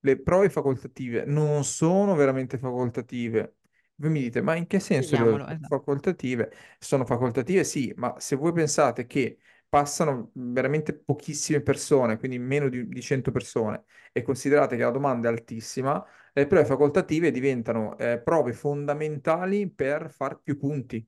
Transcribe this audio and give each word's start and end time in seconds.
le 0.00 0.20
prove 0.20 0.50
facoltative 0.50 1.24
non 1.24 1.64
sono 1.64 2.14
veramente 2.14 2.58
facoltative. 2.58 3.56
Voi 3.96 4.10
mi 4.10 4.20
dite, 4.20 4.40
ma 4.40 4.54
in 4.54 4.66
che 4.66 4.80
senso 4.80 5.10
le 5.10 5.16
Spieghiamolo, 5.16 5.46
esatto. 5.46 5.66
facoltative? 5.68 6.52
Sono 6.78 7.04
facoltative, 7.04 7.64
sì, 7.64 7.92
ma 7.96 8.14
se 8.18 8.36
voi 8.36 8.52
pensate 8.52 9.06
che 9.06 9.38
passano 9.68 10.30
veramente 10.34 10.94
pochissime 10.94 11.60
persone, 11.60 12.18
quindi 12.18 12.38
meno 12.38 12.68
di, 12.68 12.88
di 12.88 13.00
100 13.00 13.30
persone, 13.30 13.84
e 14.12 14.22
considerate 14.22 14.76
che 14.76 14.82
la 14.82 14.90
domanda 14.90 15.28
è 15.28 15.32
altissima, 15.32 16.04
le 16.32 16.46
prove 16.46 16.64
facoltative 16.64 17.30
diventano 17.30 17.96
eh, 17.98 18.20
prove 18.20 18.52
fondamentali 18.52 19.70
per 19.70 20.10
far 20.10 20.40
più 20.42 20.58
punti. 20.58 21.06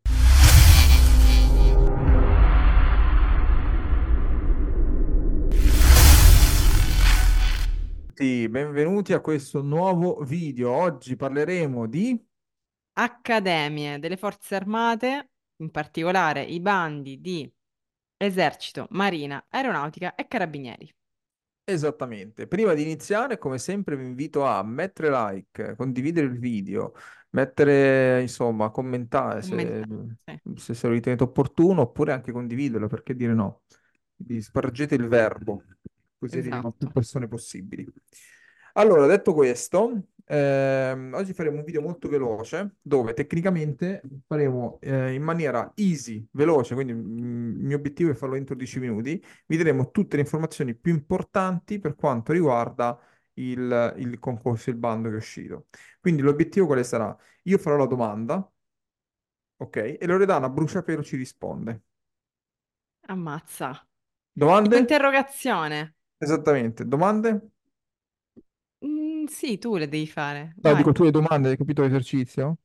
Sì, 8.15 8.47
benvenuti 8.49 9.15
a 9.15 9.21
questo 9.21 9.63
nuovo 9.63 10.21
video. 10.23 10.71
Oggi 10.71 11.17
parleremo 11.17 11.87
di... 11.87 12.23
Accademie 12.95 13.99
delle 13.99 14.19
Forze 14.19 14.55
Armate, 14.55 15.31
in 15.57 15.71
particolare 15.71 16.43
i 16.43 16.61
bandi 16.61 17.21
di 17.23 17.51
Esercito, 18.19 18.87
Marina, 18.91 19.47
Aeronautica 19.49 20.15
e 20.15 20.29
Carabinieri. 20.29 20.95
Esattamente. 21.65 22.47
Prima 22.47 22.75
di 22.75 22.83
iniziare, 22.83 23.39
come 23.39 23.57
sempre, 23.57 23.97
vi 23.97 24.05
invito 24.05 24.45
a 24.45 24.63
mettere 24.63 25.09
like, 25.09 25.75
condividere 25.77 26.27
il 26.27 26.39
video, 26.39 26.93
mettere, 27.31 28.21
insomma, 28.21 28.71
commentare 28.71 29.41
se. 29.41 29.85
Sì, 30.27 30.61
se, 30.61 30.75
se 30.75 30.87
lo 30.87 30.93
ritenete 30.93 31.23
opportuno, 31.23 31.83
oppure 31.83 32.13
anche 32.13 32.31
condividerlo, 32.31 32.89
perché 32.89 33.15
dire 33.15 33.33
no? 33.33 33.63
Quindi 34.15 34.43
spargete 34.43 34.95
il 34.97 35.09
verbo, 35.09 35.63
così 36.23 36.39
arriviamo 36.39 36.69
a 36.69 36.71
più 36.71 36.87
esatto. 36.87 36.93
persone 36.93 37.27
possibili. 37.27 37.87
Allora, 38.75 39.07
detto 39.07 39.35
questo, 39.35 40.07
ehm, 40.25 41.13
oggi 41.15 41.33
faremo 41.35 41.59
un 41.59 41.65
video 41.65 41.83
molto 41.83 42.09
veloce, 42.09 42.77
dove 42.81 43.13
tecnicamente 43.13 44.03
faremo 44.27 44.79
eh, 44.81 45.13
in 45.15 45.23
maniera 45.23 45.73
easy, 45.75 46.25
veloce, 46.31 46.75
quindi 46.75 46.95
mm, 46.95 47.59
il 47.59 47.65
mio 47.67 47.77
obiettivo 47.77 48.11
è 48.11 48.15
farlo 48.15 48.37
entro 48.37 48.55
10 48.55 48.79
minuti 48.79 49.23
vi 49.47 49.57
daremo 49.57 49.91
tutte 49.91 50.17
le 50.17 50.23
informazioni 50.23 50.75
più 50.75 50.93
importanti 50.93 51.81
per 51.81 51.97
quanto 51.97 52.33
riguarda 52.33 52.99
il, 53.35 53.95
il 53.99 54.19
concorso, 54.19 54.71
il 54.71 54.77
bando 54.77 55.09
che 55.09 55.15
è 55.17 55.19
uscito. 55.19 55.67
Quindi 56.01 56.23
l'obiettivo 56.23 56.67
quale 56.67 56.85
sarà? 56.85 57.15
Io 57.45 57.59
farò 57.59 57.77
la 57.77 57.87
domanda, 57.87 58.51
ok? 59.57 59.77
E 59.99 60.07
Loredana 60.07 60.49
bruciapelo 60.49 61.03
ci 61.03 61.17
risponde. 61.17 61.83
Ammazza. 63.07 63.87
Domande? 64.33 64.79
interrogazione. 64.79 65.97
Esattamente, 66.23 66.87
domande? 66.87 67.51
Mm, 68.85 69.27
sì, 69.27 69.59
tu 69.59 69.77
le 69.77 69.89
devi 69.89 70.07
fare. 70.07 70.55
No, 70.65 70.75
dico 70.75 70.93
Vai. 70.93 70.93
tu 70.93 71.03
hai 71.05 71.11
domande, 71.11 71.49
hai 71.51 71.57
capito 71.57 71.83
l'esercizio? 71.83 72.59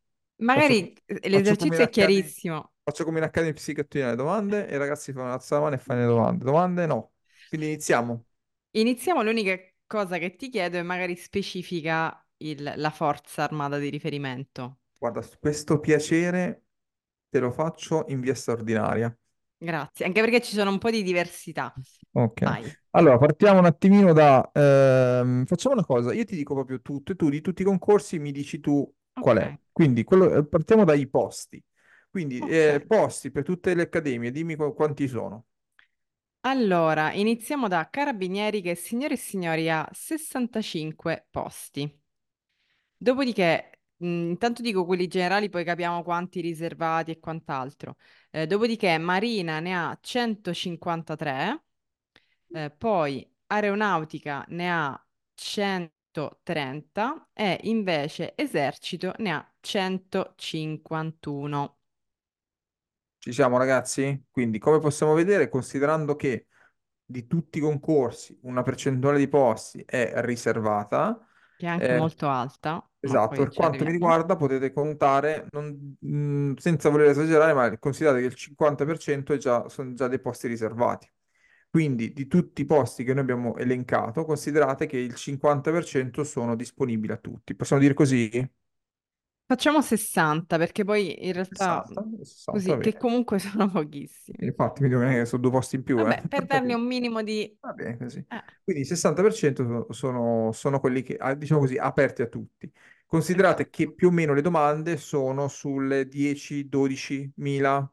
Faccio, 0.51 0.75
Magari 0.77 0.93
eh, 1.05 1.29
faccio 1.29 1.55
come 1.55 1.75
in 1.75 1.81
l'esercizio 1.81 1.83
è 1.85 1.89
Accademia, 1.89 1.89
chiarissimo. 1.89 2.73
faccio 2.83 3.03
come 3.05 3.17
in 3.19 3.23
Accademia 3.25 3.53
Psichiatria, 3.55 4.09
le 4.09 4.15
domande 4.15 4.67
e 4.67 4.75
i 4.75 4.77
ragazzi 4.77 5.11
fanno 5.13 5.31
alzare 5.33 5.61
la 5.63 5.69
mano 5.69 5.81
e 5.81 5.83
fanno 5.83 5.99
le 6.01 6.05
domande. 6.07 6.45
Domande? 6.45 6.85
No. 6.85 7.13
Quindi 7.47 7.67
iniziamo. 7.67 8.25
Iniziamo. 8.71 9.23
L'unica 9.23 9.57
cosa 9.85 10.17
che 10.19 10.35
ti 10.37 10.49
chiedo 10.49 10.77
è 10.77 10.81
magari 10.81 11.15
specifica 11.17 12.25
il- 12.37 12.73
la 12.77 12.89
forza 12.91 13.43
armata 13.43 13.77
di 13.77 13.89
riferimento. 13.89 14.79
Guarda, 14.99 15.21
questo 15.39 15.79
piacere 15.79 16.65
te 17.29 17.39
lo 17.39 17.51
faccio 17.51 18.05
in 18.09 18.19
via 18.21 18.35
straordinaria. 18.35 19.15
Grazie, 19.59 20.05
anche 20.05 20.21
perché 20.21 20.41
ci 20.41 20.53
sono 20.53 20.69
un 20.71 20.77
po' 20.77 20.91
di 20.91 21.01
diversità. 21.03 21.79
Ok, 22.13 22.41
Vai. 22.41 22.77
allora 22.91 23.17
partiamo 23.19 23.59
un 23.59 23.65
attimino 23.65 24.11
da... 24.11 24.49
ehm, 24.51 25.45
facciamo 25.45 25.75
una 25.75 25.85
cosa, 25.85 26.13
io 26.13 26.23
ti 26.25 26.35
dico 26.35 26.55
proprio 26.55 26.81
tutto 26.81 27.11
e 27.11 27.15
tu 27.15 27.29
di 27.29 27.41
tutti 27.41 27.61
i 27.61 27.65
concorsi 27.65 28.17
mi 28.17 28.31
dici 28.31 28.59
tu 28.59 28.91
qual 29.19 29.37
è. 29.37 29.55
Quindi 29.71 30.03
quello- 30.03 30.33
eh, 30.33 30.47
partiamo 30.47 30.83
dai 30.83 31.07
posti. 31.07 31.63
Quindi 32.09 32.41
ok. 32.41 32.67
eh, 32.67 32.83
posti 32.87 33.29
per 33.31 33.43
tutte 33.43 33.75
le 33.75 33.83
accademie, 33.83 34.31
dimmi 34.31 34.55
qu- 34.55 34.73
quanti 34.73 35.07
sono. 35.07 35.45
Allora, 36.41 37.11
iniziamo 37.13 37.67
da 37.67 37.89
Carabinieri 37.91 38.61
che, 38.61 38.73
signore 38.75 39.13
e 39.15 39.17
signori, 39.17 39.69
ha 39.69 39.87
65 39.91 41.27
posti. 41.29 42.01
Dopodiché, 42.97 43.76
mh, 43.97 44.05
intanto 44.07 44.61
dico 44.61 44.85
quelli 44.85 45.07
generali, 45.07 45.49
poi 45.49 45.63
capiamo 45.63 46.03
quanti 46.03 46.41
riservati 46.41 47.11
e 47.11 47.19
quant'altro. 47.19 47.97
Eh, 48.31 48.47
dopodiché, 48.47 48.97
Marina 48.97 49.59
ne 49.59 49.75
ha 49.75 49.97
153, 50.01 51.63
eh, 52.53 52.71
poi 52.71 53.29
Aeronautica 53.47 54.43
ne 54.49 54.71
ha 54.71 55.07
130 55.35 57.29
e 57.33 57.59
invece 57.63 58.33
Esercito 58.35 59.13
ne 59.19 59.31
ha 59.31 59.53
151. 59.61 61.77
Ci 63.19 63.33
siamo 63.33 63.57
ragazzi? 63.57 64.25
Quindi 64.31 64.57
come 64.59 64.79
possiamo 64.79 65.13
vedere, 65.13 65.49
considerando 65.49 66.15
che 66.15 66.47
di 67.03 67.27
tutti 67.27 67.57
i 67.57 67.61
concorsi 67.61 68.37
una 68.43 68.61
percentuale 68.63 69.17
di 69.17 69.27
posti 69.27 69.83
è 69.85 70.13
riservata, 70.17 71.25
che 71.55 71.65
è 71.65 71.69
anche 71.69 71.85
eh, 71.85 71.93
molto 71.93 72.27
alta, 72.29 72.87
ma 73.05 73.19
Esatto, 73.19 73.41
poi 73.41 73.45
per 73.45 73.53
quanto 73.53 73.85
mi 73.85 73.91
riguarda 73.91 74.35
potete 74.35 74.73
contare, 74.73 75.47
non- 75.51 75.95
mh, 75.99 76.55
senza 76.55 76.89
voler 76.89 77.09
esagerare, 77.09 77.53
ma 77.53 77.77
considerate 77.77 78.19
che 78.21 78.25
il 78.25 78.33
50% 78.35 79.33
è 79.33 79.37
già, 79.37 79.69
sono 79.69 79.93
già 79.93 80.07
dei 80.07 80.19
posti 80.19 80.47
riservati. 80.47 81.09
Quindi 81.69 82.11
di 82.13 82.27
tutti 82.27 82.61
i 82.61 82.65
posti 82.65 83.03
che 83.03 83.13
noi 83.13 83.21
abbiamo 83.23 83.55
elencato, 83.57 84.25
considerate 84.25 84.87
che 84.87 84.97
il 84.97 85.15
50% 85.15 86.23
sono 86.23 86.55
disponibili 86.55 87.13
a 87.13 87.17
tutti. 87.17 87.55
Possiamo 87.55 87.81
dire 87.81 87.93
così? 87.93 88.29
Facciamo 89.47 89.81
60 89.81 90.57
perché 90.57 90.83
poi 90.83 91.25
in 91.25 91.33
realtà 91.33 91.89
60, 91.89 92.03
60, 92.23 92.69
va 92.69 92.75
così, 92.75 92.77
che 92.77 92.93
bene. 92.93 92.97
comunque 92.97 93.39
sono 93.39 93.69
pochissimi. 93.71 94.39
Infatti, 94.39 94.79
quindi 94.79 94.95
non 94.97 95.05
è 95.07 95.13
che 95.15 95.25
sono 95.25 95.41
due 95.41 95.51
posti 95.51 95.75
in 95.77 95.83
più, 95.83 96.05
eh. 96.07 96.15
Vabbè, 96.15 96.27
per 96.27 96.45
dargli 96.45 96.73
un 96.73 96.85
minimo 96.85 97.23
di... 97.23 97.43
Va 97.59 97.73
bene 97.73 97.97
così. 97.97 98.25
eh, 98.31 98.43
Quindi 98.63 98.83
il 98.83 98.87
60% 98.87 99.63
so- 99.89 99.93
sono, 99.93 100.51
sono 100.51 100.79
quelli 100.79 101.01
che, 101.03 101.15
ah, 101.17 101.33
diciamo 101.35 101.61
così, 101.61 101.77
aperti 101.77 102.21
a 102.21 102.27
tutti. 102.27 102.71
Considerate 103.05 103.69
che 103.69 103.89
esatto. 103.89 103.95
più 103.95 104.09
o 104.09 104.11
meno 104.11 104.33
le 104.33 104.41
domande 104.41 104.97
sono 104.97 105.47
sulle 105.47 106.07
10-12 106.07 107.31
mila, 107.37 107.89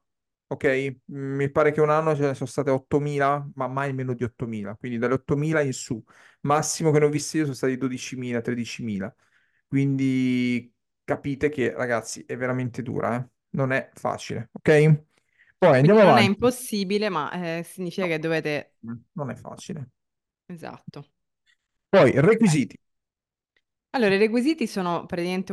ok? 0.49 0.97
Mi 1.07 1.51
pare 1.51 1.73
che 1.73 1.81
un 1.81 1.91
anno 1.91 2.15
ce 2.17 2.23
ne 2.27 2.35
sono 2.35 2.49
state 2.51 2.71
8.000, 2.71 3.49
ma 3.55 3.69
mai 3.69 3.93
meno 3.95 4.15
di 4.15 4.25
8.000, 4.25 4.75
quindi 4.77 4.99
dalle 4.99 5.15
8.000 5.15 5.61
in 5.63 5.73
su. 5.73 6.03
Massimo 6.43 6.91
che 6.91 6.99
ne 6.99 7.07
ho 7.07 7.09
visto 7.09 7.37
io 7.39 7.45
sono 7.45 7.55
stati 7.57 7.77
12.000, 7.79 8.41
13.000. 8.43 9.15
Quindi 9.69 10.74
capite 11.05 11.49
che, 11.49 11.73
ragazzi, 11.73 12.25
è 12.27 12.37
veramente 12.37 12.83
dura, 12.83 13.17
eh? 13.17 13.29
Non 13.51 13.73
è 13.73 13.91
facile, 13.95 14.49
ok? 14.53 15.05
Poi 15.59 15.79
andiamo 15.79 16.01
Quindi 16.01 16.07
non 16.07 16.17
è 16.19 16.23
avanti. 16.23 16.23
impossibile, 16.23 17.09
ma 17.11 17.31
eh, 17.59 17.63
significa 17.65 18.07
No, 18.07 18.09
che 18.09 18.19
dovete... 18.19 18.75
non 19.15 19.31
è 19.31 19.35
facile. 19.35 19.91
Esatto. 20.49 21.05
Poi, 21.89 22.11
Ok. 22.21 22.21
requisiti. 22.21 22.77
Allora, 23.91 24.15
i 24.15 24.19
requisiti 24.19 24.67
sono 24.67 25.07
praticamente 25.07 25.53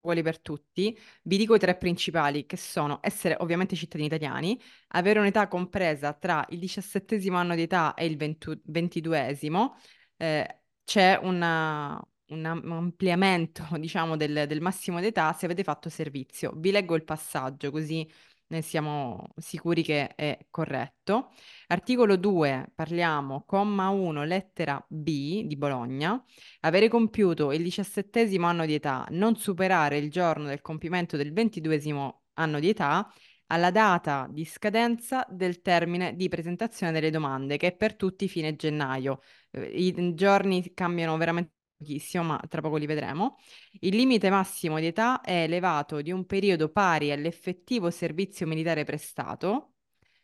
uguali 0.00 0.22
per 0.22 0.40
tutti. 0.40 0.96
Vi 1.24 1.36
dico 1.36 1.54
i 1.56 1.58
tre 1.58 1.76
principali, 1.76 2.46
che 2.46 2.56
sono 2.56 3.00
essere 3.02 3.36
ovviamente 3.40 3.74
cittadini 3.76 4.06
italiani, 4.08 4.60
avere 4.88 5.18
un'età 5.20 5.48
compresa 5.48 6.12
tra 6.14 6.46
il 6.50 6.60
diciassettesimo 6.60 7.36
anno 7.36 7.54
di 7.56 7.62
età 7.62 7.94
e 7.94 8.06
il 8.06 8.16
ventu- 8.16 8.60
ventiduesimo. 8.66 9.76
Eh, 10.16 10.60
c'è 10.84 11.18
una- 11.22 12.00
un 12.30 12.44
am- 12.44 12.62
un 12.64 12.72
ampliamento, 12.72 13.66
diciamo, 13.78 14.16
del, 14.16 14.46
del 14.46 14.60
massimo 14.60 15.00
d'età 15.00 15.32
se 15.32 15.46
avete 15.46 15.62
fatto 15.62 15.88
servizio. 15.88 16.52
Vi 16.56 16.70
leggo 16.70 16.94
il 16.94 17.04
passaggio, 17.04 17.70
così 17.70 18.08
ne 18.48 18.62
siamo 18.62 19.32
sicuri 19.36 19.82
che 19.82 20.14
è 20.14 20.46
corretto. 20.50 21.30
Articolo 21.68 22.16
2, 22.16 22.72
parliamo, 22.74 23.44
comma 23.46 23.88
1, 23.90 24.24
lettera 24.24 24.84
B 24.88 25.44
di 25.46 25.56
Bologna. 25.56 26.22
Avere 26.60 26.88
compiuto 26.88 27.52
il 27.52 27.62
diciassettesimo 27.62 28.46
anno 28.46 28.66
di 28.66 28.74
età, 28.74 29.06
non 29.10 29.36
superare 29.36 29.98
il 29.98 30.10
giorno 30.10 30.46
del 30.46 30.60
compimento 30.62 31.16
del 31.16 31.32
ventiduesimo 31.32 32.22
anno 32.34 32.58
di 32.58 32.68
età, 32.70 33.08
alla 33.46 33.70
data 33.70 34.26
di 34.30 34.44
scadenza 34.44 35.26
del 35.28 35.60
termine 35.60 36.14
di 36.14 36.28
presentazione 36.28 36.92
delle 36.92 37.10
domande, 37.10 37.56
che 37.56 37.68
è 37.68 37.76
per 37.76 37.96
tutti 37.96 38.28
fine 38.28 38.54
gennaio. 38.56 39.20
Eh, 39.50 39.62
I 39.66 40.14
giorni 40.14 40.72
cambiano 40.74 41.16
veramente 41.16 41.54
pochissimo, 41.80 42.22
ma 42.24 42.40
tra 42.48 42.60
poco 42.60 42.76
li 42.76 42.86
vedremo. 42.86 43.38
Il 43.80 43.96
limite 43.96 44.30
massimo 44.30 44.78
di 44.78 44.86
età 44.86 45.20
è 45.20 45.42
elevato 45.44 46.00
di 46.02 46.12
un 46.12 46.26
periodo 46.26 46.68
pari 46.70 47.10
all'effettivo 47.12 47.90
servizio 47.90 48.46
militare 48.46 48.84
prestato 48.84 49.72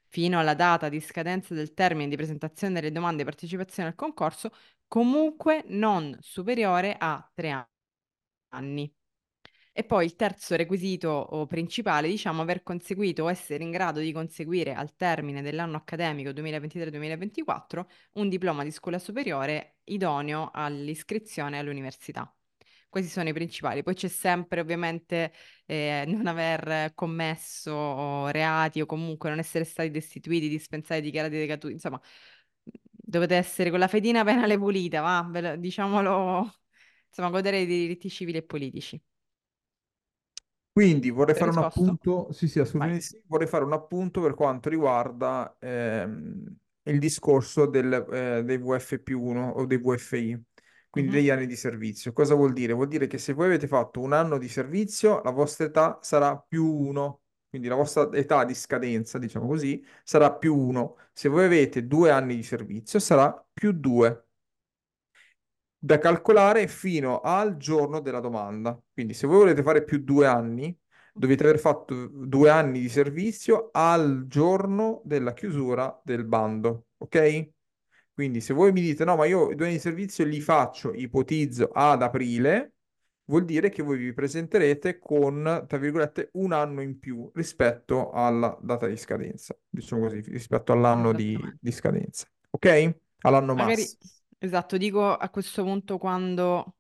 fino 0.08 0.38
alla 0.38 0.54
data 0.54 0.88
di 0.88 1.00
scadenza 1.00 1.54
del 1.54 1.74
termine 1.74 2.08
di 2.08 2.16
presentazione 2.16 2.74
delle 2.74 2.92
domande 2.92 3.18
di 3.18 3.24
partecipazione 3.24 3.88
al 3.88 3.94
concorso 3.94 4.52
comunque 4.86 5.64
non 5.68 6.16
superiore 6.20 6.96
a 6.98 7.28
tre 7.34 7.68
anni. 8.50 8.92
E 9.78 9.84
poi 9.84 10.06
il 10.06 10.16
terzo 10.16 10.56
requisito 10.56 11.44
principale, 11.50 12.08
diciamo, 12.08 12.40
aver 12.40 12.62
conseguito 12.62 13.24
o 13.24 13.30
essere 13.30 13.62
in 13.62 13.70
grado 13.70 14.00
di 14.00 14.10
conseguire 14.10 14.72
al 14.72 14.96
termine 14.96 15.42
dell'anno 15.42 15.76
accademico 15.76 16.30
2023-2024 16.30 17.84
un 18.12 18.30
diploma 18.30 18.64
di 18.64 18.70
scuola 18.70 18.98
superiore 18.98 19.80
idoneo 19.84 20.48
all'iscrizione 20.50 21.58
all'università. 21.58 22.34
Questi 22.88 23.10
sono 23.10 23.28
i 23.28 23.34
principali. 23.34 23.82
Poi 23.82 23.92
c'è 23.94 24.08
sempre 24.08 24.60
ovviamente 24.60 25.34
eh, 25.66 26.04
non 26.06 26.26
aver 26.26 26.94
commesso 26.94 28.28
reati 28.28 28.80
o 28.80 28.86
comunque 28.86 29.28
non 29.28 29.38
essere 29.40 29.64
stati 29.64 29.90
destituiti, 29.90 30.48
dispensati, 30.48 31.02
dichiarati 31.02 31.34
decatuti. 31.36 31.74
Insomma, 31.74 32.00
dovete 32.90 33.34
essere 33.36 33.68
con 33.70 33.78
la 33.78 33.88
fedina 33.88 34.24
penale 34.24 34.56
pulita, 34.56 35.02
va? 35.02 35.56
Diciamolo, 35.58 36.50
insomma, 37.08 37.28
godere 37.28 37.66
dei 37.66 37.80
diritti 37.80 38.08
civili 38.08 38.38
e 38.38 38.42
politici. 38.42 38.98
Quindi 40.76 41.08
vorrei 41.10 41.34
fare 41.34 41.50
appunto, 41.58 42.30
sì 42.32 42.48
sì, 42.48 42.60
vorrei 43.26 43.46
fare 43.46 43.64
un 43.64 43.72
appunto 43.72 44.20
per 44.20 44.34
quanto 44.34 44.68
riguarda 44.68 45.56
ehm, 45.58 46.56
il 46.82 46.98
discorso 46.98 47.64
del, 47.66 47.92
eh, 48.12 48.44
dei 48.44 48.58
VF 48.58 48.98
più 48.98 49.22
1 49.22 49.48
o 49.52 49.64
dei 49.64 49.78
VFI, 49.78 50.38
quindi 50.90 51.10
Mhm. 51.10 51.16
degli 51.16 51.30
anni 51.30 51.46
di 51.46 51.56
servizio. 51.56 52.12
Cosa 52.12 52.34
vuol 52.34 52.52
dire? 52.52 52.74
Vuol 52.74 52.88
dire 52.88 53.06
che 53.06 53.16
se 53.18 53.32
voi 53.32 53.46
avete 53.46 53.66
fatto 53.66 54.00
un 54.00 54.12
anno 54.12 54.36
di 54.38 54.48
servizio, 54.48 55.22
la 55.22 55.30
vostra 55.30 55.64
età 55.64 55.98
sarà 56.02 56.36
più 56.38 56.66
1, 56.66 57.22
quindi 57.48 57.68
la 57.68 57.74
vostra 57.74 58.10
età 58.12 58.44
di 58.44 58.54
scadenza, 58.54 59.18
diciamo 59.18 59.46
così, 59.46 59.82
sarà 60.04 60.32
più 60.34 60.54
1. 60.56 60.96
Se 61.14 61.28
voi 61.30 61.44
avete 61.46 61.86
due 61.86 62.10
anni 62.10 62.36
di 62.36 62.42
servizio, 62.42 62.98
sarà 62.98 63.32
più 63.52 63.72
2 63.72 64.25
da 65.86 65.98
calcolare 65.98 66.66
fino 66.66 67.20
al 67.20 67.56
giorno 67.56 68.00
della 68.00 68.18
domanda. 68.18 68.76
Quindi 68.92 69.14
se 69.14 69.28
voi 69.28 69.38
volete 69.38 69.62
fare 69.62 69.84
più 69.84 70.02
due 70.02 70.26
anni, 70.26 70.76
dovete 71.14 71.44
aver 71.44 71.60
fatto 71.60 72.08
due 72.08 72.50
anni 72.50 72.80
di 72.80 72.88
servizio 72.88 73.70
al 73.72 74.24
giorno 74.26 75.00
della 75.04 75.32
chiusura 75.32 75.98
del 76.04 76.24
bando, 76.24 76.86
ok? 76.98 77.50
Quindi 78.12 78.40
se 78.40 78.52
voi 78.52 78.72
mi 78.72 78.80
dite 78.80 79.04
no, 79.04 79.14
ma 79.14 79.26
io 79.26 79.50
i 79.50 79.54
due 79.54 79.66
anni 79.66 79.76
di 79.76 79.80
servizio 79.80 80.24
li 80.24 80.40
faccio, 80.40 80.92
ipotizzo, 80.92 81.70
ad 81.72 82.02
aprile, 82.02 82.72
vuol 83.26 83.44
dire 83.44 83.68
che 83.68 83.82
voi 83.82 83.98
vi 83.98 84.12
presenterete 84.12 84.98
con, 84.98 85.64
tra 85.68 85.78
virgolette, 85.78 86.30
un 86.32 86.52
anno 86.52 86.80
in 86.80 86.98
più 86.98 87.30
rispetto 87.34 88.10
alla 88.10 88.58
data 88.60 88.88
di 88.88 88.96
scadenza, 88.96 89.56
diciamo 89.68 90.02
così, 90.02 90.20
rispetto 90.22 90.72
all'anno 90.72 91.12
di, 91.12 91.38
di 91.60 91.70
scadenza, 91.70 92.26
ok? 92.50 92.96
All'anno 93.20 93.54
Magari, 93.54 93.82
massimo. 93.82 94.15
Esatto, 94.38 94.76
dico 94.76 95.14
a 95.16 95.28
questo 95.30 95.62
punto 95.62 95.98
quando, 95.98 96.76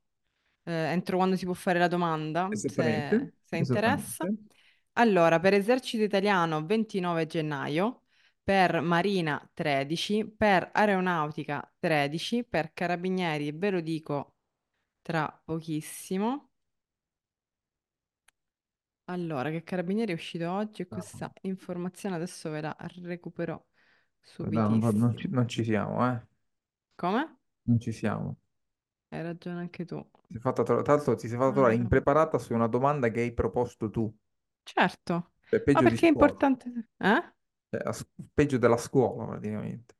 eh, 0.64 0.72
entro 0.72 1.16
quando 1.16 1.36
si 1.36 1.44
può 1.44 1.54
fare 1.54 1.78
la 1.78 1.88
domanda, 1.88 2.52
Esattamente, 2.54 3.16
se, 3.34 3.34
se 3.44 3.56
interessa. 3.56 4.24
esattamente. 4.24 4.54
Allora, 4.94 5.40
per 5.40 5.54
esercito 5.54 6.04
italiano 6.04 6.64
29 6.66 7.26
gennaio, 7.26 8.04
per 8.42 8.80
marina 8.80 9.48
13, 9.54 10.26
per 10.26 10.70
aeronautica 10.72 11.70
13, 11.78 12.44
per 12.44 12.72
carabinieri, 12.74 13.52
ve 13.52 13.70
lo 13.70 13.80
dico 13.80 14.36
tra 15.02 15.30
pochissimo. 15.44 16.50
Allora, 19.08 19.50
che 19.50 19.62
carabinieri 19.64 20.12
è 20.12 20.14
uscito 20.14 20.48
oggi 20.50 20.82
e 20.82 20.88
No, 20.90 21.02
questa 21.02 21.32
informazione 21.42 22.14
adesso 22.16 22.50
ve 22.50 22.60
la 22.60 22.76
recupero 23.02 23.66
guarda, 24.38 24.76
non, 24.78 24.96
non 24.98 25.16
ci, 25.16 25.28
non 25.28 25.46
ci 25.48 25.62
siamo, 25.64 26.10
eh. 26.12 26.20
Come? 26.98 27.36
Non 27.66 27.78
ci 27.78 27.92
siamo. 27.92 28.38
Hai 29.10 29.20
ragione 29.22 29.58
anche 29.60 29.84
tu. 29.84 30.00
Ti 30.28 30.34
sei 30.34 30.40
fatta 30.40 30.62
tro- 30.62 30.82
tra 30.82 30.94
l'altro 30.94 31.16
ti 31.16 31.26
sei 31.26 31.36
fatta 31.36 31.50
trovare 31.52 31.74
impreparata 31.74 32.38
su 32.38 32.54
una 32.54 32.68
domanda 32.68 33.08
che 33.10 33.20
hai 33.22 33.32
proposto 33.34 33.90
tu. 33.90 34.16
Certo, 34.64 35.32
Cioè, 35.48 35.60
ma 35.72 35.80
peggio 35.80 35.86
di 35.86 35.96
perché 35.96 36.06
è 36.06 36.08
scuola. 36.08 36.08
importante? 36.10 36.88
Eh? 36.98 37.32
Cioè, 37.70 37.80
a 37.88 37.94
peggio 38.34 38.58
della 38.58 38.76
scuola, 38.76 39.24
praticamente. 39.26 39.94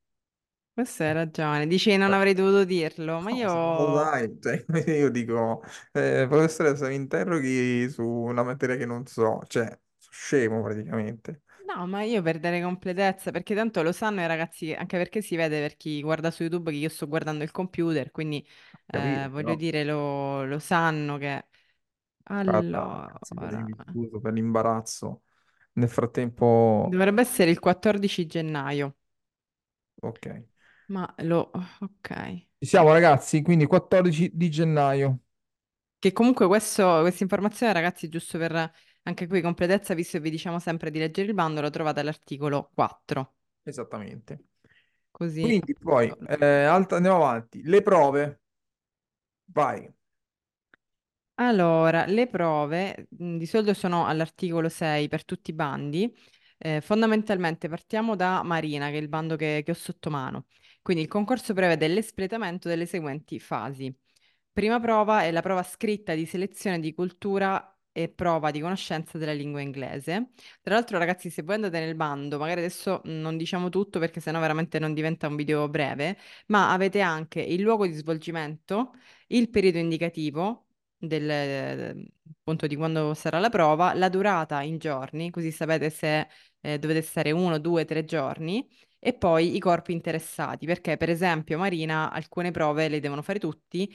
Questa 0.72 1.04
hai 1.06 1.12
ragione. 1.14 1.66
Dici 1.66 1.96
non 1.96 2.12
avrei 2.12 2.32
dovuto 2.34 2.64
dirlo, 2.64 3.18
ma 3.20 3.30
No, 3.30 3.44
se 3.46 3.58
non 3.58 3.74
lo 3.74 3.92
io... 3.92 4.04
sai, 4.04 4.38
cioè, 4.40 4.64
io 4.88 5.10
dico, 5.10 5.62
eh, 5.92 6.26
professoressa, 6.28 6.86
mi 6.88 6.94
interroghi 6.94 7.88
su 7.90 8.04
una 8.06 8.42
materia 8.44 8.76
che 8.76 8.86
non 8.86 9.04
so, 9.06 9.40
cioè, 9.48 9.64
sono 9.96 10.12
scemo 10.12 10.62
praticamente. 10.62 11.42
No, 11.66 11.84
ma 11.86 12.02
io 12.02 12.22
per 12.22 12.38
dare 12.38 12.62
completezza, 12.62 13.32
perché 13.32 13.54
tanto 13.54 13.82
lo 13.82 13.90
sanno 13.90 14.20
i 14.20 14.26
ragazzi, 14.28 14.66
che- 14.66 14.76
anche 14.76 14.96
perché 14.98 15.20
si 15.20 15.34
vede 15.34 15.60
per 15.60 15.76
chi 15.76 16.00
guarda 16.00 16.30
su 16.30 16.42
YouTube 16.44 16.70
che 16.70 16.76
io 16.76 16.88
sto 16.88 17.08
guardando 17.08 17.42
il 17.42 17.50
computer, 17.50 18.10
quindi 18.12 18.46
eh, 18.86 19.26
Capito, 19.26 19.30
voglio 19.30 19.54
però. 19.54 19.56
dire, 19.56 19.82
lo, 19.84 20.44
lo 20.44 20.58
sanno 20.60 21.16
che... 21.18 21.44
Guarda, 22.42 22.72
Allora, 23.18 23.18
scusa 23.22 24.18
per 24.20 24.32
l'imbarazzo. 24.32 25.22
Nel 25.74 25.88
frattempo, 25.88 26.98
dovrebbe 26.98 27.20
essere 27.20 27.50
il 27.50 27.58
14 27.58 28.24
gennaio, 28.26 28.96
ok. 30.02 30.26
ma 30.86 31.12
lo... 31.18 31.50
ok. 31.80 32.08
Ci 32.58 32.66
siamo 32.68 32.92
ragazzi, 32.92 33.40
quindi 33.42 33.64
14 33.66 34.30
di 34.34 34.50
gennaio. 34.50 35.20
Che 35.98 36.12
comunque 36.12 36.46
questo, 36.46 37.00
questa 37.00 37.22
informazione, 37.22 37.72
ragazzi, 37.72 38.08
giusto 38.08 38.38
per 38.38 38.72
anche 39.06 39.26
qui 39.26 39.41
completezza, 39.41 39.94
visto 39.94 40.19
che 40.19 40.25
vi 40.25 40.31
diciamo 40.31 40.58
sempre 40.61 40.91
di 40.91 40.99
leggere 40.99 41.29
il 41.29 41.35
bando, 41.35 41.61
lo 41.61 41.70
trovate 41.70 42.00
all'articolo 42.00 42.70
4. 42.75 43.35
Esattamente. 43.64 44.44
Così 45.11 45.58
Quindi 45.58 45.75
poi, 45.79 46.12
eh, 46.41 46.64
alt- 46.64 46.93
andiamo 46.93 47.17
avanti. 47.19 47.62
Le 47.64 47.82
prove, 47.82 48.41
vai. 49.53 49.88
Allora, 51.38 52.06
le 52.06 52.29
prove 52.29 53.08
mh, 53.11 53.37
di 53.37 53.44
solito 53.47 53.75
sono 53.75 54.06
all'articolo 54.06 54.69
6 54.70 55.09
per 55.09 55.25
tutti 55.25 55.50
i 55.50 55.52
bandi. 55.55 56.14
Eh, 56.59 56.81
fondamentalmente 56.81 57.69
partiamo 57.69 58.17
da 58.17 58.43
Marina, 58.43 58.88
che 58.88 58.94
è 58.97 59.00
il 59.00 59.09
bando 59.09 59.37
che, 59.37 59.62
che 59.64 59.70
ho 59.70 59.75
sotto 59.75 60.09
mano. 60.09 60.47
Quindi 60.81 61.02
il 61.02 61.09
concorso 61.09 61.52
prevede 61.52 61.88
l'espletamento 61.88 62.69
delle 62.69 62.87
seguenti 62.87 63.38
fasi. 63.38 63.94
Prima 64.50 64.81
prova 64.81 65.25
è 65.25 65.31
la 65.31 65.43
prova 65.43 65.62
scritta 65.62 66.14
di 66.14 66.25
selezione 66.25 66.81
di 66.81 66.94
cultura 66.94 67.75
e 67.96 68.08
prova 68.10 68.50
di 68.50 68.60
conoscenza 68.60 69.16
della 69.16 69.32
lingua 69.32 69.62
inglese. 69.62 70.32
Tra 70.60 70.75
l'altro, 70.75 70.98
ragazzi, 70.98 71.31
se 71.31 71.43
voi 71.43 71.54
andate 71.54 71.81
nel 71.81 71.94
bando, 71.94 72.38
magari 72.38 72.60
adesso 72.60 73.00
non 73.04 73.38
diciamo 73.38 73.70
tutto 73.70 73.98
perché 73.98 74.20
sennò 74.20 74.38
veramente 74.38 74.78
non 74.78 74.93
diventa 74.93 75.28
un 75.28 75.37
video 75.37 75.66
breve, 75.69 76.19
ma 76.48 76.72
avete 76.72 77.00
anche 77.00 77.40
il 77.40 77.62
luogo 77.62 77.87
di 77.87 77.94
svolgimento, 77.94 78.93
il 79.28 79.48
periodo 79.48 79.78
indicativo 79.78 80.66
del, 80.98 82.06
appunto 82.31 82.66
di 82.66 82.76
quando 82.76 83.14
sarà 83.14 83.38
la 83.38 83.48
prova, 83.48 83.94
la 83.94 84.08
durata 84.10 84.60
in 84.62 84.76
giorni, 84.78 85.31
così 85.31 85.50
sapete 85.50 85.88
se 85.88 86.28
eh, 86.60 86.78
dovete 86.78 87.00
stare 87.00 87.31
uno, 87.31 87.58
due, 87.58 87.84
tre 87.87 88.04
giorni, 88.04 88.69
e 88.99 89.14
poi 89.14 89.54
i 89.56 89.58
corpi 89.60 89.92
interessati, 89.92 90.66
perché 90.66 90.96
per 90.99 91.08
esempio 91.10 91.56
Marina 91.58 92.10
alcune 92.10 92.50
prove 92.50 92.88
le 92.88 93.00
devono 93.00 93.22
fare 93.22 93.38
tutti, 93.38 93.90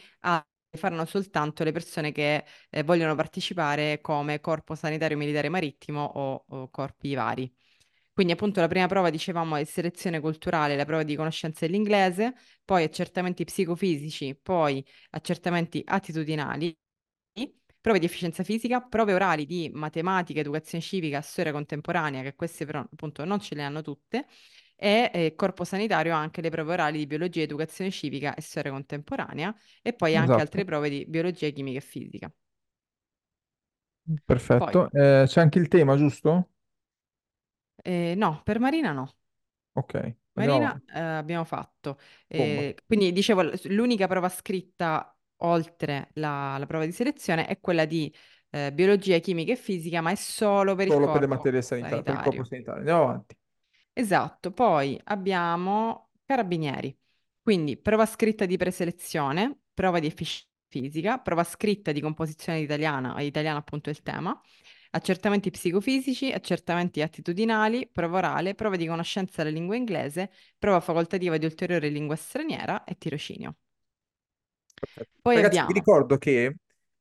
faranno 0.78 1.06
soltanto 1.06 1.64
le 1.64 1.72
persone 1.72 2.12
che 2.12 2.46
eh, 2.70 2.84
vogliono 2.84 3.16
partecipare 3.16 4.00
come 4.02 4.40
corpo 4.40 4.76
sanitario 4.76 5.18
militare 5.18 5.50
marittimo 5.50 6.04
o, 6.04 6.46
o 6.48 6.70
corpi 6.70 7.14
vari. 7.16 7.52
Quindi 8.14 8.34
appunto 8.34 8.60
la 8.60 8.68
prima 8.68 8.88
prova, 8.88 9.10
dicevamo, 9.10 9.56
è 9.56 9.64
selezione 9.64 10.20
culturale, 10.20 10.76
la 10.76 10.86
prova 10.86 11.04
di 11.04 11.16
conoscenza 11.16 11.66
dell'inglese, 11.66 12.34
poi 12.66 12.84
accertamenti 12.84 13.44
psicofisici, 13.46 14.36
poi 14.42 14.86
accertamenti 15.12 15.82
attitudinali, 15.86 16.78
prove 17.80 18.00
di 18.00 18.06
efficienza 18.06 18.44
fisica, 18.44 18.82
prove 18.82 19.14
orali 19.14 19.46
di 19.46 19.70
matematica, 19.74 20.40
educazione 20.40 20.84
civica, 20.84 21.22
storia 21.22 21.52
contemporanea, 21.52 22.22
che 22.22 22.36
queste 22.36 22.66
però 22.66 22.80
appunto 22.80 23.26
non 23.26 23.40
ce 23.40 23.56
le 23.56 23.64
hanno 23.64 23.82
tutte, 23.82 24.28
e 24.84 25.12
eh, 25.14 25.36
corpo 25.36 25.64
sanitario 25.64 26.14
anche 26.16 26.42
le 26.42 26.50
prove 26.50 26.74
orali 26.74 26.98
di 26.98 27.06
biologia, 27.08 27.42
educazione 27.44 27.92
civica 27.92 28.34
e 28.34 28.42
storia 28.42 28.72
contemporanea, 28.72 29.56
e 29.84 29.94
poi 29.94 30.16
anche 30.18 30.42
altre 30.42 30.64
Esatto, 30.64 30.66
prove 30.66 30.90
di 30.90 31.06
biologia, 31.08 31.48
chimica 31.50 31.78
e 31.78 31.82
fisica. 31.82 32.32
Poi, 34.56 34.82
perfetto. 34.84 34.90
Eh, 34.92 35.24
c'è 35.28 35.42
anche 35.42 35.60
il 35.60 35.68
tema, 35.68 35.96
giusto? 35.98 36.50
eh, 37.84 38.16
no, 38.16 38.42
per 38.44 38.60
Marina 38.60 38.92
no. 38.94 39.16
Ok, 39.74 39.96
andiamo 40.36 40.36
Marina, 40.36 40.82
avanti. 40.82 40.84
eh, 40.94 41.00
abbiamo 41.00 41.44
fatto. 41.44 42.00
Bomba. 42.36 42.66
Eh, 42.66 42.76
quindi 42.86 43.12
dicevo, 43.12 43.42
l- 43.44 43.60
l'unica 43.66 44.08
prova 44.08 44.30
scritta 44.30 45.16
oltre 45.44 46.10
la, 46.14 46.58
la 46.58 46.66
prova 46.66 46.86
di 46.86 46.92
selezione 46.92 47.48
è 47.48 47.60
quella 47.60 47.86
di 47.86 48.14
eh, 48.52 48.72
biologia, 48.74 49.18
chimica 49.20 49.52
e 49.54 49.56
fisica, 49.56 50.02
ma 50.02 50.12
è 50.12 50.16
solo 50.16 50.76
per 50.76 50.88
il 50.88 50.96
Solo 50.96 51.10
per 51.10 51.22
le 51.22 51.28
corpo 51.28 51.28
materie 51.28 51.62
sanitarie, 51.64 52.04
per 52.04 52.14
il 52.14 52.20
corpo 52.20 52.44
sanitario. 52.44 52.44
sanitario. 52.44 52.80
Andiamo 52.82 53.04
avanti. 53.04 53.36
Esatto, 53.94 54.52
poi 54.52 55.00
abbiamo 55.06 56.10
carabinieri, 56.26 56.98
quindi 57.42 57.78
prova 57.78 58.06
scritta 58.06 58.46
di 58.46 58.56
preselezione, 58.58 59.64
prova 59.74 60.00
di 60.00 60.08
efficienza 60.08 60.48
fisica, 60.70 61.18
prova 61.20 61.44
scritta 61.44 61.92
di 61.92 62.00
composizione 62.00 62.60
italiana, 62.62 63.20
italiano 63.22 63.58
appunto 63.60 63.90
è 63.90 63.92
il 63.92 64.02
tema, 64.02 64.40
accertamenti 64.92 65.52
psicofisici, 65.52 66.32
accertamenti 66.32 67.02
attitudinali, 67.02 67.88
prova 67.92 68.18
orale, 68.20 68.56
prova 68.56 68.78
di 68.78 68.88
conoscenza 68.88 69.44
della 69.44 69.56
lingua 69.56 69.76
inglese, 69.76 70.32
prova 70.58 70.80
facoltativa 70.80 71.38
di 71.38 71.46
ulteriore 71.46 71.90
lingua 71.90 72.16
straniera 72.16 72.86
e 72.86 72.98
tirocinio. 72.98 73.56
Perfetto. 74.80 75.20
Poi 75.22 75.36
Ragazzi, 75.36 75.64
vi 75.66 75.74
abbiamo, 75.74 75.74
ricordo 75.74 76.18
che 76.18 76.56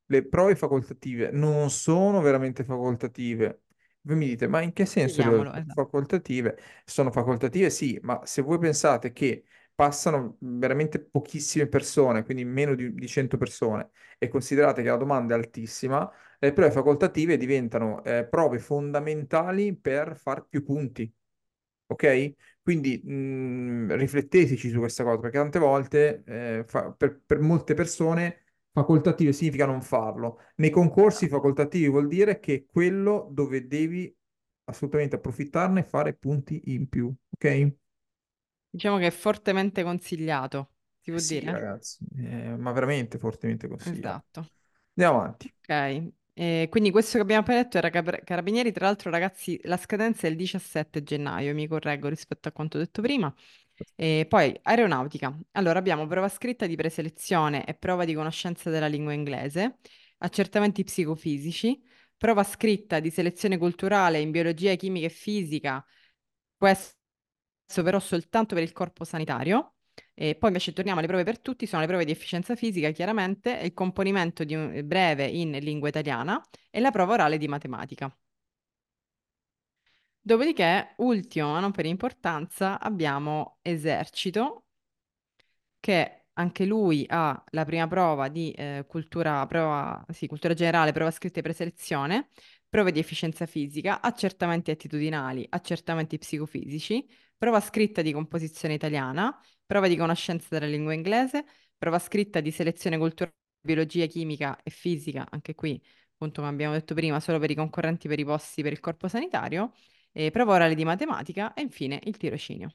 le 0.07 0.27
prove 0.29 0.55
facoltative 0.57 1.31
non 1.33 1.71
sono 1.71 2.21
veramente 2.21 2.65
facoltative. 2.65 3.63
Voi 4.03 4.17
mi 4.17 4.27
dite, 4.29 4.47
ma 4.49 4.63
in 4.63 4.73
che 4.73 4.87
senso 4.87 5.23
le 5.23 5.47
esatto. 5.53 5.75
facoltative? 5.75 6.59
Sono 6.87 7.11
facoltative, 7.13 7.69
sì, 7.69 7.99
ma 8.03 8.21
se 8.25 8.41
voi 8.41 8.59
pensate 8.59 9.13
che 9.13 9.45
passano 9.75 10.37
veramente 10.41 11.01
pochissime 11.01 11.67
persone, 11.69 12.25
quindi 12.25 12.45
meno 12.47 12.75
di, 12.75 12.95
di 12.95 13.07
100 13.07 13.37
persone, 13.37 13.91
e 14.19 14.29
considerate 14.29 14.83
che 14.83 14.89
la 14.89 14.97
domanda 14.97 15.35
è 15.35 15.39
altissima, 15.39 16.11
le 16.39 16.53
prove 16.55 16.71
facoltative 16.71 17.37
diventano 17.37 18.03
eh, 18.05 18.27
prove 18.27 18.59
fondamentali 18.59 19.77
per 19.77 20.17
far 20.17 20.47
più 20.49 20.65
punti. 20.65 21.13
Ok? 21.87 22.35
Quindi 22.63 23.01
mh, 23.03 23.97
rifletteteci 23.97 24.69
su 24.71 24.79
questa 24.79 25.03
cosa, 25.05 25.19
perché 25.21 25.39
tante 25.39 25.59
volte 25.59 26.23
eh, 26.25 26.65
fa- 26.67 26.93
per, 26.93 27.21
per 27.27 27.41
molte 27.41 27.75
persone 27.75 28.45
facoltativo 28.73 29.33
significa 29.33 29.67
non 29.67 29.83
farlo. 29.83 30.41
Nei 30.57 30.71
concorsi 30.71 31.29
esatto. 31.29 31.29
facoltativi 31.29 31.89
vuol 31.89 32.09
dire 32.09 32.41
che 32.41 32.55
è 32.55 32.65
quello 32.67 33.29
dove 33.33 33.67
devi 33.67 34.15
assolutamente 34.65 35.17
approfittarne 35.17 35.81
e 35.81 35.85
fare 35.85 36.15
punti 36.15 36.61
in 36.75 36.89
più. 36.89 37.13
Ok? 37.31 37.73
Diciamo 38.69 38.99
che 38.99 39.07
è 39.07 39.11
fortemente 39.13 39.85
consigliato, 39.85 40.73
si 41.01 41.13
può 41.13 41.21
Sì, 41.21 41.21
dire? 41.21 41.51
ragazzi, 41.51 41.99
eh, 42.17 42.57
ma 42.57 42.73
veramente 42.73 43.19
fortemente 43.19 43.69
consigliato. 43.69 44.25
Esatto. 44.25 44.49
Andiamo 44.95 45.21
avanti. 45.21 45.53
Ok. 45.63 46.13
E 46.33 46.69
quindi 46.71 46.91
questo 46.91 47.17
che 47.17 47.23
abbiamo 47.23 47.43
appena 47.43 47.63
detto 47.63 47.77
era 47.79 47.91
Cap- 47.91 48.25
Carabinieri, 48.25 48.73
tra 48.73 48.87
l'altro 48.87 49.11
ragazzi, 49.11 49.61
la 49.65 49.77
scadenza 49.77 50.27
è 50.27 50.31
il 50.31 50.37
17 50.37 51.03
gennaio, 51.03 51.55
mi 51.55 51.67
correggo 51.67 52.09
rispetto 52.09 52.49
a 52.49 52.53
quanto 52.53 52.79
detto 52.79 53.03
prima. 53.03 53.33
E 53.97 54.27
poi 54.29 54.59
aeronautica. 54.63 55.37
Allora 55.53 55.79
abbiamo 55.79 56.07
prova 56.07 56.29
scritta 56.29 56.67
di 56.67 56.77
preselezione 56.77 57.65
e 57.65 57.75
prova 57.75 58.05
di 58.05 58.15
conoscenza 58.15 58.71
della 58.71 58.87
lingua 58.87 59.13
inglese, 59.13 59.79
accertamenti 60.19 60.85
psicofisici, 60.85 61.83
prova 62.17 62.45
scritta 62.45 63.01
di 63.01 63.11
selezione 63.11 63.57
culturale 63.59 64.21
in 64.21 64.31
biologia, 64.31 64.75
chimica 64.77 65.07
e 65.07 65.11
fisica, 65.11 65.85
questo 66.57 66.97
però 67.83 67.99
soltanto 68.01 68.55
per 68.55 68.65
il 68.65 68.73
corpo 68.73 69.05
sanitario. 69.05 69.75
E 70.15 70.35
poi 70.35 70.49
invece 70.49 70.73
torniamo 70.73 70.99
alle 70.99 71.09
prove 71.09 71.25
per 71.25 71.41
tutti, 71.41 71.67
sono 71.67 71.83
le 71.83 71.89
prove 71.89 72.05
di 72.05 72.11
efficienza 72.13 72.55
fisica, 72.57 72.91
chiaramente, 72.91 73.51
il 73.63 73.73
componimento 73.75 74.45
un 74.49 74.83
breve 74.85 75.27
in 75.27 75.53
lingua 75.61 75.89
italiana 75.89 76.41
e 76.71 76.81
la 76.81 76.91
prova 76.91 77.15
orale 77.15 77.39
di 77.39 77.49
matematica. 77.49 78.15
Dopodiché, 80.23 80.95
ultimo, 80.99 81.53
ma 81.53 81.61
non 81.61 81.73
per 81.73 81.87
importanza, 81.87 82.79
abbiamo 82.79 83.59
esercito, 83.63 84.67
che 85.81 86.27
anche 86.35 86.65
lui 86.65 87.05
ha 87.09 87.43
la 87.51 87.65
prima 87.65 87.87
prova 87.87 88.29
di 88.29 88.51
eh, 88.53 88.85
cultura, 88.87 89.45
prova, 89.47 90.05
sì, 90.11 90.27
cultura 90.27 90.55
generale, 90.55 90.93
prova 90.93 91.11
scritta 91.11 91.41
e 91.41 91.43
preselezione, 91.43 92.29
prove 92.69 92.93
di 92.93 92.99
efficienza 92.99 93.47
fisica, 93.47 94.01
accertamenti 94.01 94.71
attitudinali, 94.71 95.47
accertamenti 95.49 96.19
psicofisici, 96.19 97.07
prova 97.41 97.61
scritta 97.61 98.03
di 98.03 98.13
composizione 98.13 98.75
italiana, 98.75 99.35
prova 99.65 99.89
di 99.89 99.97
conoscenza 99.97 100.49
della 100.51 100.67
lingua 100.67 100.93
inglese, 100.93 101.45
prova 101.79 101.99
scritta 101.99 102.41
di 102.41 102.51
selezione 102.51 102.99
culturale, 102.99 103.35
biologia, 103.61 104.05
chimica 104.07 104.61
e 104.63 104.69
fisica, 104.71 105.27
anche 105.31 105.55
qui, 105.55 105.83
appunto, 106.13 106.43
come 106.43 106.53
abbiamo 106.53 106.75
detto 106.75 106.93
prima, 106.95 107.19
solo 107.21 107.39
per 107.39 107.51
i 107.51 107.55
concorrenti 107.55 108.09
per 108.09 108.19
i 108.19 108.25
posti 108.25 108.63
per 108.63 108.73
il 108.73 108.81
corpo 108.81 109.09
sanitario, 109.09 109.73
e 110.13 110.31
prova 110.31 110.55
orale 110.55 110.75
di 110.75 110.85
matematica 110.85 111.55
e 111.55 111.63
infine 111.63 112.01
il 112.05 112.19
tirocinio. 112.19 112.75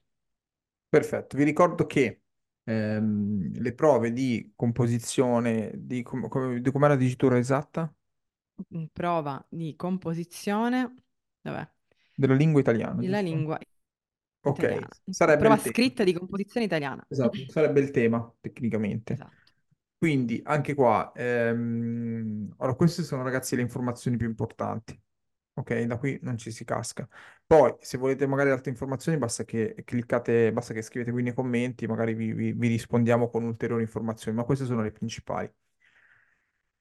Perfetto. 0.89 1.37
Vi 1.37 1.43
ricordo 1.43 1.85
che 1.85 2.21
ehm, 2.63 3.59
le 3.61 3.73
prove 3.73 4.13
di 4.13 4.53
composizione, 4.55 5.71
di, 5.75 6.01
com- 6.03 6.27
come, 6.29 6.61
di 6.61 6.71
com'è 6.71 6.87
la 6.87 6.95
dicitura 6.95 7.37
esatta? 7.37 7.93
Prova 8.93 9.43
di 9.49 9.75
composizione, 9.75 10.93
dov'è? 11.41 11.67
Della 12.13 12.33
lingua 12.33 12.59
italiana, 12.59 13.01
Della 13.01 13.03
giusto? 13.03 13.21
lingua 13.21 13.57
Ok, 14.45 14.63
sarebbe 15.09 15.47
Prova 15.47 15.57
scritta 15.57 16.03
di 16.03 16.13
composizione 16.13 16.65
italiana. 16.65 17.05
Esatto, 17.07 17.37
sarebbe 17.47 17.79
il 17.79 17.91
tema 17.91 18.31
tecnicamente. 18.41 19.13
Esatto. 19.13 19.33
Quindi 19.97 20.41
anche 20.43 20.73
qua, 20.75 21.11
ehm, 21.15 22.53
allora 22.57 22.75
queste 22.75 23.03
sono 23.03 23.23
ragazzi 23.23 23.55
le 23.55 23.61
informazioni 23.61 24.17
più 24.17 24.27
importanti. 24.27 24.99
Ok, 25.57 25.81
da 25.83 25.97
qui 25.97 26.19
non 26.21 26.37
ci 26.37 26.51
si 26.51 26.65
casca. 26.65 27.07
Poi, 27.45 27.73
se 27.79 27.97
volete 27.97 28.27
magari 28.27 28.49
altre 28.51 28.71
informazioni, 28.71 29.17
basta 29.17 29.45
che 29.45 29.75
cliccate, 29.85 30.51
basta 30.51 30.73
che 30.73 30.81
scrivete 30.81 31.11
qui 31.11 31.23
nei 31.23 31.33
commenti, 31.33 31.87
magari 31.87 32.13
vi, 32.13 32.33
vi- 32.33 32.51
vi 32.53 32.67
rispondiamo 32.67 33.29
con 33.29 33.43
ulteriori 33.43 33.83
informazioni, 33.83 34.35
ma 34.37 34.43
queste 34.43 34.65
sono 34.65 34.81
le 34.81 34.91
principali. 34.91 35.49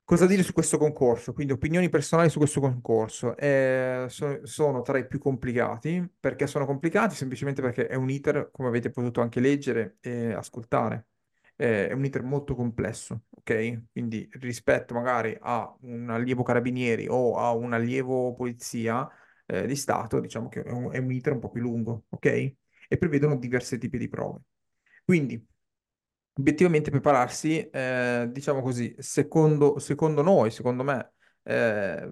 Cosa 0.07 0.27
dire 0.27 0.43
su 0.43 0.53
questo 0.53 0.77
concorso? 0.77 1.33
Quindi 1.33 1.55
opinioni 1.55 1.89
personali 1.89 2.29
su 2.29 2.39
questo 2.39 2.61
concorso. 2.61 3.35
Eh, 3.39 4.05
so- 4.09 4.45
sono 4.45 4.83
tra 4.83 4.99
i 4.99 5.07
più 5.07 5.19
complicati. 5.19 6.07
Perché 6.21 6.47
sono 6.47 6.67
complicati? 6.67 7.15
Semplicemente 7.15 7.63
perché 7.63 7.87
è 7.87 7.95
un 7.95 8.11
iter, 8.11 8.51
come 8.53 8.69
avete 8.69 8.91
potuto 8.91 9.23
anche 9.23 9.41
leggere 9.41 9.97
e 10.01 10.33
ascoltare, 10.35 11.07
eh, 11.57 11.89
è 11.89 11.93
un 11.93 12.05
iter 12.05 12.23
molto 12.23 12.55
complesso, 12.55 13.23
ok? 13.31 13.85
Quindi 13.93 14.29
rispetto 14.33 14.93
magari 14.95 15.37
a 15.41 15.75
un 15.83 16.11
allievo 16.11 16.43
carabinieri 16.43 17.07
o 17.09 17.39
a 17.39 17.53
un 17.55 17.73
allievo 17.73 18.35
polizia, 18.35 19.09
eh, 19.47 19.67
di 19.67 19.75
Stato, 19.77 20.21
diciamo 20.21 20.49
che 20.49 20.63
è 20.63 20.71
un, 20.71 20.93
è 20.93 20.99
un 20.99 21.11
iter 21.13 21.33
un 21.33 21.39
po' 21.41 21.51
più 21.51 21.63
lungo, 21.63 22.05
ok? 22.11 22.27
E 22.27 22.99
prevedono 22.99 23.37
diversi 23.39 23.79
tipi 23.79 23.97
di 23.97 24.09
prove. 24.09 24.41
Quindi 25.05 25.43
obiettivamente 26.37 26.91
prepararsi, 26.91 27.61
eh, 27.71 28.29
diciamo 28.31 28.61
così, 28.63 28.95
secondo, 28.99 29.79
secondo 29.79 30.23
noi, 30.23 30.51
secondo 30.51 30.83
me, 30.83 31.13
eh, 31.43 32.11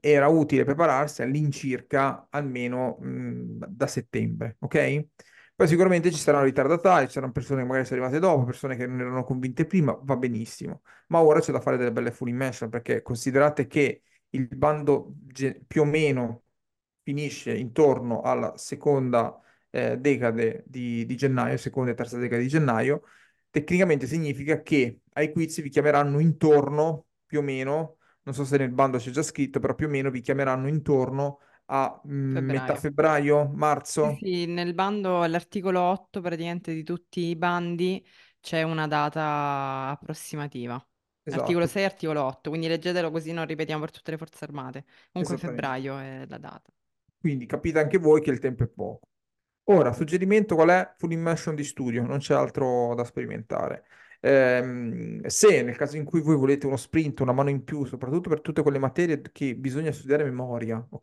era 0.00 0.28
utile 0.28 0.64
prepararsi 0.64 1.22
all'incirca 1.22 2.26
almeno 2.30 2.96
mh, 3.00 3.66
da 3.68 3.86
settembre, 3.86 4.56
ok? 4.60 5.06
Poi 5.54 5.68
sicuramente 5.68 6.10
ci 6.10 6.18
saranno 6.18 6.44
ritardatari, 6.44 7.06
ci 7.06 7.12
saranno 7.12 7.32
persone 7.32 7.60
che 7.60 7.66
magari 7.66 7.84
sono 7.86 8.00
arrivate 8.00 8.20
dopo, 8.20 8.44
persone 8.44 8.76
che 8.76 8.86
non 8.86 9.00
erano 9.00 9.24
convinte 9.24 9.66
prima, 9.66 9.96
va 10.02 10.16
benissimo. 10.16 10.82
Ma 11.08 11.20
ora 11.20 11.40
c'è 11.40 11.52
da 11.52 11.60
fare 11.60 11.76
delle 11.76 11.92
belle 11.92 12.10
full 12.12 12.28
immersion 12.28 12.70
perché 12.70 13.02
considerate 13.02 13.66
che 13.66 14.02
il 14.30 14.48
bando 14.56 15.12
ge- 15.26 15.60
più 15.66 15.82
o 15.82 15.84
meno 15.84 16.44
finisce 17.02 17.52
intorno 17.54 18.22
alla 18.22 18.56
seconda 18.56 19.38
eh, 19.70 19.96
decade 19.98 20.64
di, 20.66 21.04
di 21.06 21.16
gennaio, 21.16 21.56
seconda 21.58 21.90
e 21.90 21.94
terza 21.94 22.16
decade 22.18 22.42
di 22.42 22.48
gennaio, 22.48 23.02
tecnicamente 23.50 24.06
significa 24.06 24.62
che 24.62 25.00
ai 25.14 25.32
quiz 25.32 25.60
vi 25.62 25.68
chiameranno 25.70 26.18
intorno, 26.20 27.06
più 27.26 27.40
o 27.40 27.42
meno, 27.42 27.98
non 28.22 28.34
so 28.34 28.44
se 28.44 28.56
nel 28.58 28.70
bando 28.72 28.98
c'è 28.98 29.10
già 29.10 29.22
scritto, 29.22 29.60
però 29.60 29.74
più 29.74 29.86
o 29.86 29.90
meno 29.90 30.10
vi 30.10 30.20
chiameranno 30.20 30.68
intorno 30.68 31.40
a 31.66 32.00
mm, 32.06 32.48
metà 32.50 32.74
Febbraio. 32.74 32.76
febbraio, 32.76 33.48
Sì, 33.92 34.08
marzo. 34.08 34.18
sì, 34.18 34.46
nel 34.46 34.72
bando, 34.74 35.22
all'articolo 35.22 35.80
8 35.82 36.20
praticamente 36.22 36.72
di 36.72 36.82
tutti 36.84 37.20
i 37.26 37.36
bandi 37.36 38.04
c'è 38.40 38.62
una 38.62 38.86
data 38.86 39.88
approssimativa. 39.90 40.82
Articolo 41.28 41.66
Esatto, 41.66 41.68
6 41.68 41.84
articolo 41.84 42.24
8, 42.24 42.48
quindi 42.50 42.66
leggetelo 42.68 43.10
così 43.10 43.32
non 43.32 43.46
ripetiamo 43.46 43.80
per 43.82 43.90
tutte 43.90 44.10
le 44.12 44.16
forze 44.18 44.44
armate. 44.44 44.86
Comunque 45.12 45.36
febbraio 45.38 45.98
è 45.98 46.24
la 46.28 46.38
data. 46.38 46.70
Quindi 47.18 47.46
capite 47.46 47.78
anche 47.78 47.98
voi 47.98 48.20
che 48.20 48.30
il 48.30 48.40
tempo 48.40 48.64
è 48.64 48.66
poco. 48.66 49.06
Ora, 49.64 49.92
suggerimento 49.92 50.56
qual 50.56 50.68
è? 50.70 50.94
Full 50.96 51.12
immersion 51.12 51.54
di 51.54 51.62
studio, 51.62 52.04
non 52.04 52.18
c'è 52.18 52.34
altro 52.34 52.92
da 52.96 53.04
sperimentare. 53.04 53.84
Ehm, 54.20 55.24
se 55.26 55.62
nel 55.62 55.76
caso 55.76 55.96
in 55.96 56.04
cui 56.04 56.20
voi 56.20 56.34
volete 56.36 56.66
uno 56.66 56.76
sprint, 56.76 57.20
una 57.20 57.32
mano 57.32 57.50
in 57.50 57.62
più, 57.62 57.84
soprattutto 57.84 58.28
per 58.28 58.40
tutte 58.40 58.62
quelle 58.62 58.78
materie 58.80 59.20
che 59.30 59.54
bisogna 59.54 59.92
studiare 59.92 60.24
a 60.24 60.26
memoria, 60.26 60.84
ok? 60.90 61.02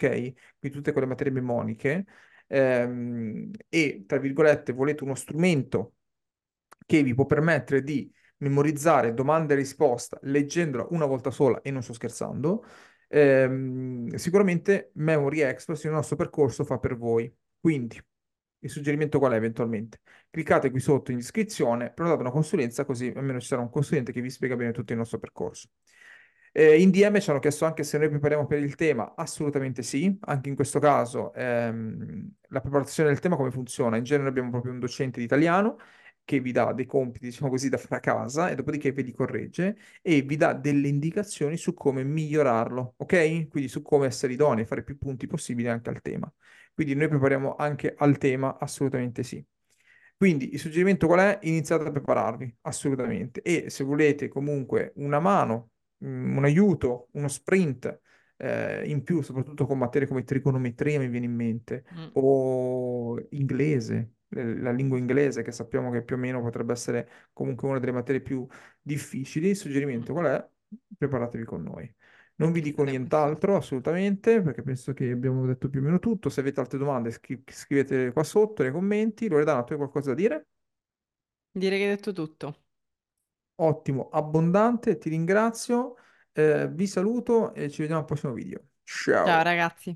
Quindi 0.60 0.78
tutte 0.78 0.92
quelle 0.92 1.08
materie 1.08 1.32
mnemoniche, 1.32 2.06
ehm, 2.48 3.52
e 3.70 4.04
tra 4.06 4.18
virgolette 4.18 4.74
volete 4.74 5.04
uno 5.06 5.16
strumento 5.16 5.94
che 6.86 7.04
vi 7.04 7.14
può 7.14 7.26
permettere 7.26 7.84
di 7.84 8.12
memorizzare 8.40 9.14
domanda 9.14 9.54
e 9.54 9.58
risposta 9.58 10.20
leggendola 10.24 10.88
una 10.92 11.06
volta 11.06 11.32
sola, 11.32 11.62
e 11.62 11.72
non 11.72 11.82
sto 11.84 11.94
scherzando, 11.94 12.66
ehm, 13.08 14.14
sicuramente 14.16 14.92
Memory 14.96 15.40
Express 15.42 15.84
il 15.86 15.92
nostro 15.92 16.16
percorso 16.18 16.66
fa 16.66 16.78
per 16.80 16.98
voi. 16.98 17.34
Quindi, 17.60 18.00
il 18.60 18.70
suggerimento 18.70 19.20
qual 19.20 19.34
è 19.34 19.36
eventualmente? 19.36 20.00
Cliccate 20.30 20.72
qui 20.72 20.80
sotto 20.80 21.12
in 21.12 21.18
iscrizione, 21.20 21.92
prenotate 21.92 22.22
una 22.22 22.32
consulenza, 22.32 22.86
così 22.86 23.12
almeno 23.16 23.40
ci 23.40 23.48
sarà 23.48 23.62
un 23.62 23.70
consulente 23.70 24.12
che 24.12 24.22
vi 24.22 24.30
spiega 24.30 24.56
bene 24.56 24.72
tutto 24.72 24.92
il 24.94 24.98
nostro 24.98 25.20
percorso. 25.20 25.70
Eh, 26.52 26.82
in 26.82 26.90
DM 26.90 27.20
ci 27.20 27.30
hanno 27.30 27.40
chiesto 27.40 27.66
anche 27.66 27.84
se 27.84 27.98
noi 28.00 28.10
prepariamo 28.10 28.48
per 28.48 28.64
il 28.64 28.74
tema, 28.76 29.14
assolutamente 29.16 29.84
sì, 29.84 30.18
anche 30.22 30.50
in 30.50 30.56
questo 30.56 30.80
caso 30.80 31.32
ehm, 31.34 32.32
la 32.50 32.62
preparazione 32.62 33.10
del 33.10 33.20
tema 33.20 33.36
come 33.36 33.52
funziona? 33.52 33.98
In 33.98 34.04
genere 34.04 34.30
abbiamo 34.30 34.50
proprio 34.50 34.72
un 34.72 34.80
docente 34.80 35.20
di 35.20 35.26
italiano 35.26 35.78
che 36.24 36.40
vi 36.40 36.52
dà 36.52 36.74
dei 36.74 36.86
compiti, 36.86 37.26
diciamo 37.26 37.50
così, 37.52 37.70
da 37.70 37.78
fare 37.78 37.96
a 37.98 38.00
casa 38.00 38.50
e 38.50 38.56
dopodiché 38.56 38.92
ve 38.92 39.02
li 39.04 39.14
corregge 39.14 39.78
e 40.02 40.22
vi 40.24 40.36
dà 40.36 40.54
delle 40.54 40.88
indicazioni 40.88 41.58
su 41.58 41.74
come 41.74 42.04
migliorarlo, 42.04 42.96
ok? 42.98 43.48
Quindi 43.48 43.70
su 43.70 43.82
come 43.82 44.08
essere 44.08 44.34
idonei, 44.34 44.66
fare 44.66 44.84
più 44.84 44.98
punti 44.98 45.28
possibili 45.28 45.70
anche 45.70 45.90
al 45.90 46.02
tema. 46.02 46.32
Quindi 46.77 46.93
noi 46.93 47.07
prepariamo 47.07 47.55
anche 47.55 47.96
al 47.98 48.19
tema, 48.19 48.60
assolutamente 48.60 49.24
sì. 49.24 49.43
Quindi 50.15 50.53
il 50.53 50.60
suggerimento 50.60 51.07
qual 51.07 51.19
è? 51.22 51.39
Iniziate 51.41 51.88
a 51.88 51.91
prepararvi, 51.91 52.57
assolutamente. 52.62 53.41
E 53.41 53.72
se 53.72 53.84
volete 53.84 54.27
comunque 54.27 54.91
una 54.98 55.19
mano 55.19 55.72
mm, 56.05 56.38
un 56.38 56.43
aiuto, 56.43 57.07
uno 57.13 57.27
sprint 57.27 58.00
eh, 58.38 58.88
in 58.88 59.01
più, 59.01 59.24
soprattutto 59.24 59.65
con 59.65 59.79
materie 59.79 60.07
come 60.07 60.24
trigonometria 60.24 61.00
mi 61.00 61.07
viene 61.07 61.25
in 61.25 61.34
mente, 61.34 61.84
Mm, 61.91 62.10
o 62.13 63.19
inglese, 63.31 64.12
eh, 64.29 64.57
la 64.60 64.72
lingua 64.72 65.00
inglese 65.00 65.41
che 65.41 65.51
sappiamo 65.51 65.89
che 65.89 66.03
più 66.03 66.15
o 66.15 66.19
meno 66.19 66.41
potrebbe 66.43 66.74
essere 66.74 67.10
comunque 67.34 67.67
una 67.67 67.79
delle 67.79 67.91
materie 67.91 68.22
più 68.22 68.46
difficili. 68.79 69.50
Il 69.50 69.55
suggerimento 69.55 70.13
qual 70.13 70.25
è? 70.27 70.48
Preparatevi 70.96 71.43
con 71.43 71.63
noi. 71.63 71.91
Non 72.39 72.51
vi 72.51 72.62
dico 72.62 72.84
nient'altro 72.84 73.56
assolutamente, 73.56 74.41
perché 74.41 74.62
penso 74.62 74.94
che 74.94 75.10
abbiamo 75.12 75.46
detto 75.48 75.70
più 75.70 75.79
o 75.79 75.84
meno 75.84 75.98
tutto. 76.00 76.29
Se 76.29 76.39
avete 76.41 76.60
altre 76.60 76.77
domande, 76.77 77.10
scri- 77.12 77.44
scrivete 77.48 78.12
qua 78.12 78.24
sotto 78.24 78.62
nei 78.63 78.72
commenti. 78.72 79.27
Loredana, 79.27 79.63
tu 79.63 79.72
hai 79.74 79.77
qualcosa 79.79 80.10
da 80.10 80.15
dire? 80.15 80.48
Direi 81.51 81.77
che 81.79 81.84
hai 81.89 81.89
detto 81.96 82.13
tutto. 82.13 82.63
Ottimo, 83.60 84.10
abbondante, 84.10 84.98
ti 85.00 85.10
ringrazio, 85.10 85.96
eh, 86.34 86.67
vi 86.70 86.86
saluto 86.86 87.53
e 87.56 87.70
ci 87.72 87.82
vediamo 87.82 88.01
al 88.01 88.08
prossimo 88.08 88.34
video. 88.34 88.62
Ciao 89.22 89.44
Ciao! 89.44 89.44
ragazzi. 89.44 89.96